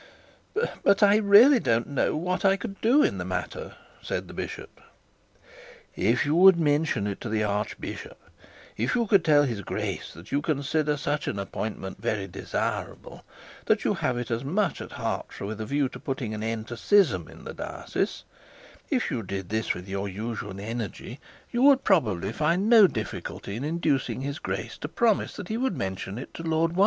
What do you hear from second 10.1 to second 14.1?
that you consider such an appointment very desirable, that you